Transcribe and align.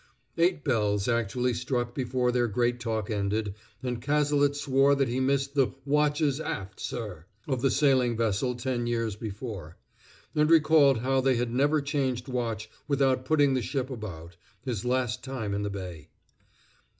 Eight 0.35 0.63
bells 0.63 1.07
actually 1.07 1.53
struck 1.53 1.93
before 1.93 2.31
their 2.31 2.47
great 2.47 2.79
talk 2.79 3.11
ended 3.11 3.53
and 3.83 4.01
Cazalet 4.01 4.55
swore 4.55 4.95
that 4.95 5.07
he 5.09 5.19
missed 5.19 5.53
the 5.53 5.75
"watches 5.85 6.39
aft, 6.39 6.79
sir!" 6.79 7.25
of 7.47 7.61
the 7.61 7.69
sailing 7.69 8.17
vessel 8.17 8.55
ten 8.55 8.87
years 8.87 9.15
before; 9.15 9.77
and 10.33 10.49
recalled 10.49 11.01
how 11.01 11.21
they 11.21 11.35
had 11.35 11.53
never 11.53 11.81
changed 11.83 12.27
watch 12.27 12.67
without 12.87 13.25
putting 13.25 13.53
the 13.53 13.61
ship 13.61 13.91
about, 13.91 14.37
his 14.65 14.83
last 14.85 15.23
time 15.23 15.53
in 15.53 15.61
the 15.61 15.69
bay. 15.69 16.09